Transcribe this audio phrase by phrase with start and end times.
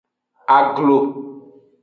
[0.57, 0.97] Aglo.